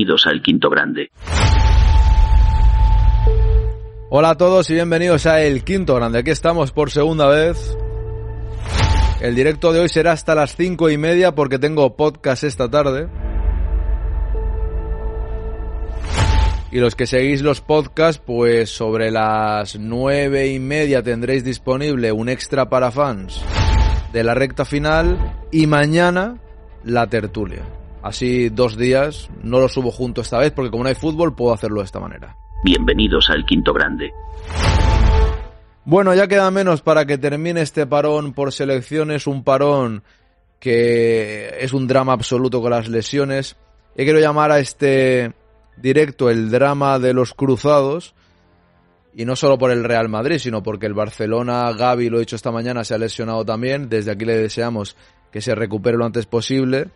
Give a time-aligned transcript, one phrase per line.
[0.00, 1.10] Bienvenidos al Quinto Grande.
[4.08, 6.20] Hola a todos y bienvenidos a El Quinto Grande.
[6.20, 7.76] Aquí estamos por segunda vez.
[9.20, 13.08] El directo de hoy será hasta las cinco y media porque tengo podcast esta tarde.
[16.72, 22.30] Y los que seguís los podcasts, pues sobre las nueve y media tendréis disponible un
[22.30, 23.44] extra para fans
[24.14, 26.40] de la recta final y mañana
[26.84, 27.79] la tertulia.
[28.02, 31.52] Así dos días, no lo subo junto esta vez porque como no hay fútbol puedo
[31.52, 32.34] hacerlo de esta manera.
[32.64, 34.12] Bienvenidos al Quinto Grande.
[35.84, 40.02] Bueno, ya queda menos para que termine este parón por selecciones, un parón
[40.58, 43.56] que es un drama absoluto con las lesiones.
[43.96, 45.32] Y quiero llamar a este
[45.76, 48.14] directo el drama de los cruzados.
[49.14, 52.36] Y no solo por el Real Madrid, sino porque el Barcelona, Gaby, lo he dicho
[52.36, 53.88] esta mañana, se ha lesionado también.
[53.88, 54.96] Desde aquí le deseamos
[55.32, 56.90] que se recupere lo antes posible.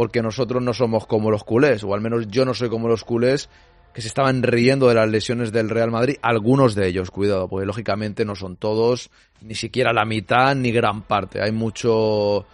[0.00, 3.04] Porque nosotros no somos como los culés, o al menos yo no soy como los
[3.04, 3.50] culés,
[3.92, 6.16] que se estaban riendo de las lesiones del Real Madrid.
[6.22, 9.10] Algunos de ellos, cuidado, porque lógicamente no son todos,
[9.42, 11.42] ni siquiera la mitad, ni gran parte.
[11.42, 12.46] Hay mucho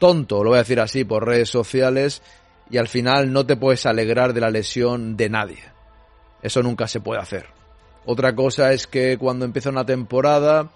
[0.00, 2.24] tonto, lo voy a decir así, por redes sociales
[2.68, 5.62] y al final no te puedes alegrar de la lesión de nadie.
[6.42, 7.46] Eso nunca se puede hacer.
[8.04, 10.72] Otra cosa es que cuando empieza una temporada,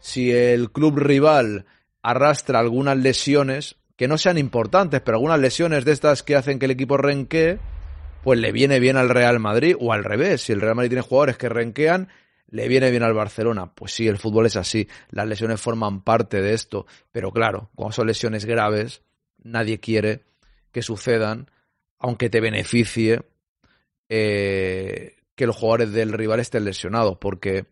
[0.00, 1.66] si el club rival
[2.02, 6.66] arrastra algunas lesiones, que no sean importantes, pero algunas lesiones de estas que hacen que
[6.66, 7.58] el equipo renquee,
[8.22, 11.02] pues le viene bien al Real Madrid, o al revés, si el Real Madrid tiene
[11.02, 12.08] jugadores que renquean,
[12.48, 13.74] le viene bien al Barcelona.
[13.74, 17.92] Pues sí, el fútbol es así, las lesiones forman parte de esto, pero claro, cuando
[17.92, 19.02] son lesiones graves,
[19.42, 20.22] nadie quiere
[20.70, 21.50] que sucedan,
[21.98, 23.22] aunque te beneficie
[24.08, 27.66] eh, que los jugadores del rival estén lesionados, porque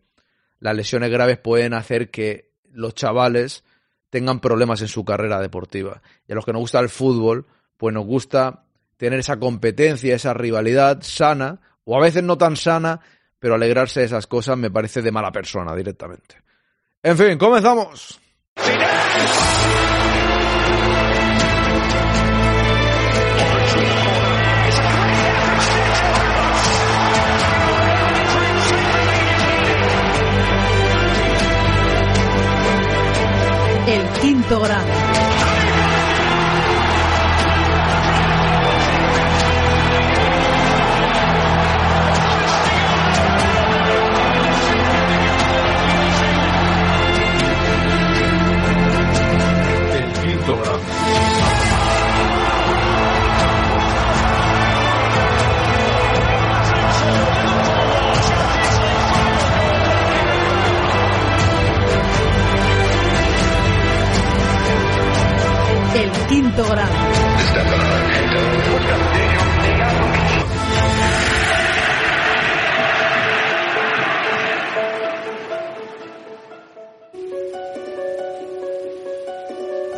[0.59, 3.63] las lesiones graves pueden hacer que los chavales
[4.11, 6.03] tengan problemas en su carrera deportiva.
[6.27, 8.65] Y a los que nos gusta el fútbol, pues nos gusta
[8.97, 12.99] tener esa competencia, esa rivalidad sana, o a veces no tan sana,
[13.39, 16.35] pero alegrarse de esas cosas me parece de mala persona directamente.
[17.01, 18.19] En fin, comenzamos.
[34.21, 35.50] Quinto grado.
[66.57, 66.91] Grado.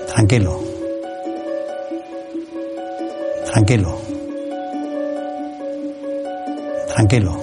[0.08, 0.60] Tranquilo.
[3.52, 3.98] Tranquilo.
[6.88, 7.34] Tranquilo.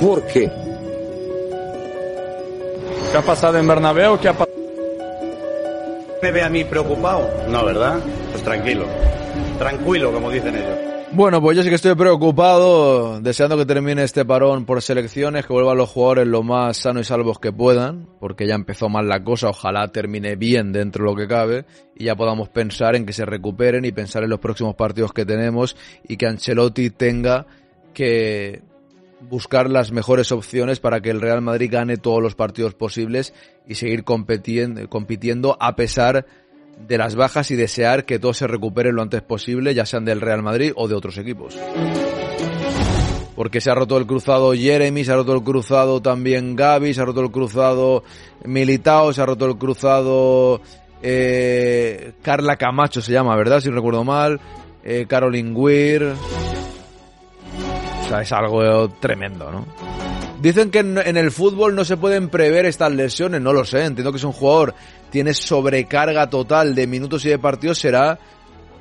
[0.00, 0.50] ¿Por qué?
[3.10, 4.18] ¿Qué ha pasado en Bernabéu?
[4.20, 4.47] ¿Qué ha pasado?
[6.28, 7.26] ¿Me ve a mí preocupado?
[7.48, 8.00] No, ¿verdad?
[8.32, 8.84] Pues tranquilo.
[9.58, 10.76] Tranquilo, como dicen ellos.
[11.12, 15.54] Bueno, pues yo sí que estoy preocupado, deseando que termine este parón por selecciones, que
[15.54, 19.24] vuelvan los jugadores lo más sanos y salvos que puedan, porque ya empezó mal la
[19.24, 21.64] cosa, ojalá termine bien dentro de lo que cabe,
[21.96, 25.24] y ya podamos pensar en que se recuperen y pensar en los próximos partidos que
[25.24, 27.46] tenemos, y que Ancelotti tenga
[27.94, 28.60] que
[29.20, 33.34] buscar las mejores opciones para que el Real Madrid gane todos los partidos posibles
[33.66, 36.26] y seguir compitiendo, compitiendo a pesar
[36.86, 40.20] de las bajas y desear que todos se recuperen lo antes posible, ya sean del
[40.20, 41.58] Real Madrid o de otros equipos.
[43.34, 47.00] Porque se ha roto el cruzado Jeremy, se ha roto el cruzado también Gaby, se
[47.00, 48.02] ha roto el cruzado
[48.44, 50.60] Militao, se ha roto el cruzado
[51.02, 53.60] eh, Carla Camacho se llama, ¿verdad?
[53.60, 54.40] Si no recuerdo mal.
[54.84, 56.14] Eh, Caroline Weir.
[58.08, 59.66] Sea, es algo tremendo, ¿no?
[60.40, 64.12] Dicen que en, el fútbol no se pueden prever estas lesiones, no lo sé, entiendo
[64.12, 64.74] que si un jugador
[65.10, 68.18] tiene sobrecarga total de minutos y de partidos será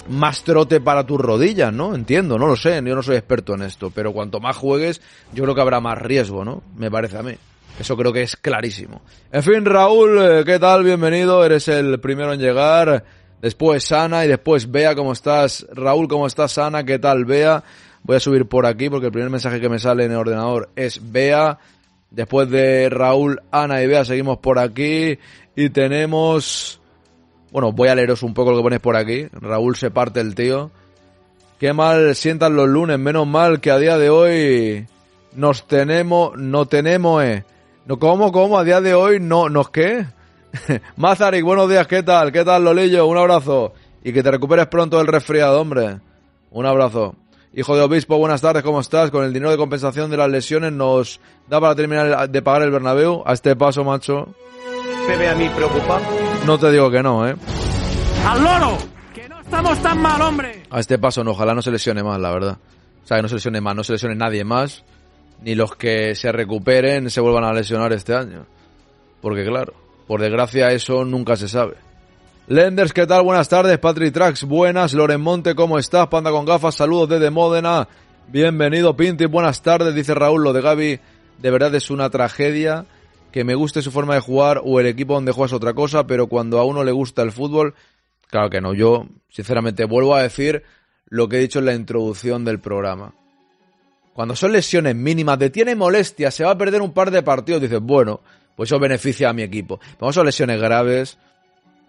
[0.08, 1.94] más trote para tus rodillas, ¿no?
[1.94, 5.02] Entiendo, no lo sé, yo no soy experto en esto, pero cuanto más juegues,
[5.34, 6.64] yo creo que habrá más riesgo, ¿no?
[6.78, 7.34] Me parece a mí.
[7.80, 9.02] Eso creo que es clarísimo.
[9.32, 10.84] En fin, Raúl, eh, ¿qué tal?
[10.84, 13.04] Bienvenido, eres el primero en llegar.
[13.42, 15.68] Después Ana y después Bea, ¿cómo estás?
[15.74, 16.58] Raúl, ¿cómo estás?
[16.58, 17.26] Ana, ¿qué tal?
[17.26, 17.64] Bea.
[18.08, 20.70] Voy a subir por aquí porque el primer mensaje que me sale en el ordenador
[20.78, 21.60] es Bea.
[22.10, 25.20] Después de Raúl, Ana y Bea seguimos por aquí
[25.58, 26.80] y tenemos...
[27.52, 29.28] Bueno, voy a leeros un poco lo que ponéis por aquí.
[29.34, 30.72] Raúl se parte el tío.
[31.60, 34.88] Qué mal sientan los lunes, menos mal que a día de hoy
[35.36, 37.44] nos tenemos, no tenemos, eh.
[37.86, 38.58] No, ¿Cómo, cómo?
[38.58, 40.06] A día de hoy no, ¿nos qué?
[40.96, 42.32] Mazarik, buenos días, ¿qué tal?
[42.32, 43.06] ¿Qué tal, Lolillo?
[43.06, 43.74] Un abrazo.
[44.02, 46.00] Y que te recuperes pronto del resfriado, hombre.
[46.52, 47.14] Un abrazo.
[47.58, 49.10] Hijo de obispo, buenas tardes, ¿cómo estás?
[49.10, 52.70] Con el dinero de compensación de las lesiones nos da para terminar de pagar el
[52.70, 53.24] Bernabéu.
[53.26, 54.28] A este paso, macho.
[55.08, 56.06] Me ve a mí preocupado.
[56.46, 57.36] No te digo que no, ¿eh?
[58.28, 58.78] ¡Al loro!
[59.12, 60.66] ¡Que no estamos tan mal, hombre!
[60.70, 62.60] A este paso no, ojalá no se lesione más, la verdad.
[63.04, 64.84] O sea, que no se lesione más, no se lesione nadie más.
[65.42, 68.46] Ni los que se recuperen se vuelvan a lesionar este año.
[69.20, 69.74] Porque claro,
[70.06, 71.87] por desgracia eso nunca se sabe.
[72.50, 73.24] Lenders, ¿qué tal?
[73.24, 73.78] Buenas tardes.
[73.78, 74.94] Patrick Trax, buenas.
[74.94, 76.08] Loren Monte, ¿cómo estás?
[76.08, 77.90] Panda con gafas, saludos desde Módena.
[78.30, 79.94] Bienvenido, Pinti, buenas tardes.
[79.94, 81.00] Dice Raúl, lo de Gaby
[81.40, 82.86] de verdad es una tragedia.
[83.34, 86.28] Que me guste su forma de jugar o el equipo donde juegas otra cosa, pero
[86.28, 87.76] cuando a uno le gusta el fútbol,
[88.30, 88.74] claro que no.
[88.74, 90.64] Yo, sinceramente, vuelvo a decir
[91.10, 93.14] lo que he dicho en la introducción del programa.
[94.14, 97.62] Cuando son lesiones mínimas, de tiene molestia, se va a perder un par de partidos,
[97.62, 98.22] dices, bueno,
[98.56, 99.82] pues eso beneficia a mi equipo.
[100.00, 101.18] Vamos a lesiones graves,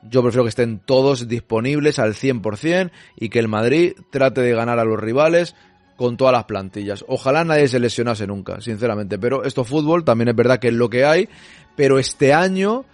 [0.03, 4.79] yo prefiero que estén todos disponibles al 100% y que el Madrid trate de ganar
[4.79, 5.55] a los rivales
[5.97, 7.05] con todas las plantillas.
[7.09, 9.19] Ojalá nadie se lesionase nunca, sinceramente.
[9.19, 11.29] Pero esto fútbol también es verdad que es lo que hay.
[11.75, 12.85] Pero este año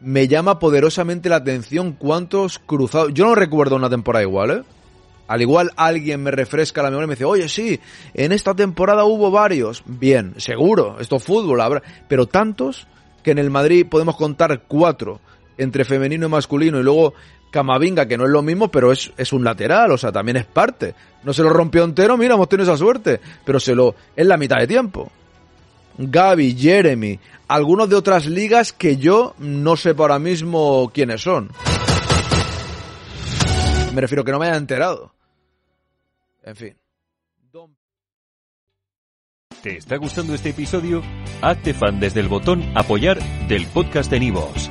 [0.00, 3.12] me llama poderosamente la atención cuántos cruzados.
[3.12, 4.62] Yo no recuerdo una temporada igual, ¿eh?
[5.26, 7.78] Al igual alguien me refresca la memoria y me dice, oye, sí,
[8.14, 9.82] en esta temporada hubo varios.
[9.84, 11.82] Bien, seguro, esto es fútbol, habrá.
[12.08, 12.86] Pero tantos
[13.22, 15.20] que en el Madrid podemos contar cuatro
[15.58, 17.14] entre femenino y masculino y luego
[17.50, 20.46] Camavinga, que no es lo mismo, pero es, es un lateral, o sea, también es
[20.46, 20.94] parte.
[21.24, 24.36] No se lo rompió entero, mira, hemos tenido esa suerte, pero se lo, es la
[24.36, 25.10] mitad de tiempo.
[25.98, 27.18] Gaby, Jeremy,
[27.48, 31.50] algunos de otras ligas que yo no sé ahora mismo quiénes son.
[33.94, 35.12] Me refiero que no me haya enterado.
[36.44, 36.76] En fin.
[39.62, 41.02] ¿Te está gustando este episodio?
[41.42, 43.18] Hazte fan desde el botón apoyar
[43.48, 44.70] del podcast de Nivos.